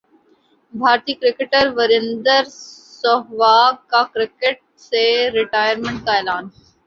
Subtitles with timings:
[0.73, 2.43] بھارتی کرکٹر وریندر
[3.01, 6.45] سہواگ کا کرکٹ سے ریٹائرمنٹ کا اعلان